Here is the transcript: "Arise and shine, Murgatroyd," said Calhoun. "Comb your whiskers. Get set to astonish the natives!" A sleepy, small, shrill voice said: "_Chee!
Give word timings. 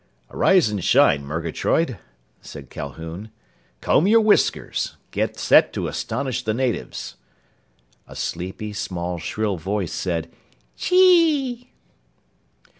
"Arise 0.31 0.67
and 0.67 0.83
shine, 0.83 1.23
Murgatroyd," 1.23 1.99
said 2.41 2.71
Calhoun. 2.71 3.29
"Comb 3.81 4.07
your 4.07 4.19
whiskers. 4.21 4.97
Get 5.11 5.37
set 5.37 5.71
to 5.73 5.87
astonish 5.87 6.43
the 6.43 6.55
natives!" 6.55 7.17
A 8.07 8.15
sleepy, 8.15 8.73
small, 8.73 9.19
shrill 9.19 9.57
voice 9.57 9.93
said: 9.93 10.31
"_Chee! 10.75 11.67